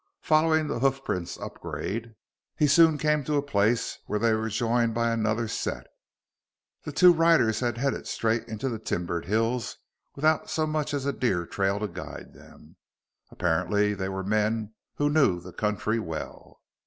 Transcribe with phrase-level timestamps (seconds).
[0.23, 2.15] Following the hoofprints upgrade,
[2.57, 5.85] he soon came to a place where they were joined by another set.
[6.85, 9.77] The two riders had headed straight into the timbered hills
[10.15, 12.77] without so much as a deer trail to guide them.
[13.29, 16.61] Apparently, they were men who knew the country well.